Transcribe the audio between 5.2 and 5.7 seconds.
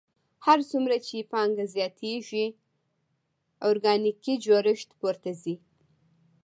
ځي